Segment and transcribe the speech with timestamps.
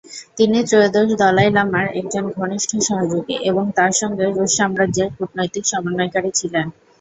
[0.37, 6.65] তিনি ত্রয়োদশ দলাই লামার একজন ঘনিষ্ঠ সহযোগী এবং তার সঙ্গে রুশ সাম্রাজ্যের কূটনৈতিক সমন্বয়কারী ছিলেন।